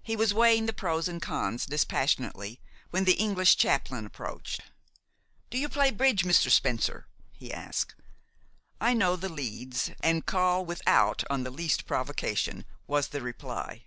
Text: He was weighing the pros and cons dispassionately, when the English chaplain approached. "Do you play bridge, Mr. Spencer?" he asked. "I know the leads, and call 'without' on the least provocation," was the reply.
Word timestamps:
He 0.00 0.14
was 0.14 0.32
weighing 0.32 0.66
the 0.66 0.72
pros 0.72 1.08
and 1.08 1.20
cons 1.20 1.66
dispassionately, 1.66 2.60
when 2.90 3.02
the 3.02 3.14
English 3.14 3.56
chaplain 3.56 4.06
approached. 4.06 4.60
"Do 5.50 5.58
you 5.58 5.68
play 5.68 5.90
bridge, 5.90 6.22
Mr. 6.22 6.52
Spencer?" 6.52 7.08
he 7.32 7.52
asked. 7.52 7.96
"I 8.80 8.94
know 8.94 9.16
the 9.16 9.28
leads, 9.28 9.90
and 10.04 10.24
call 10.24 10.64
'without' 10.64 11.24
on 11.28 11.42
the 11.42 11.50
least 11.50 11.84
provocation," 11.84 12.64
was 12.86 13.08
the 13.08 13.20
reply. 13.22 13.82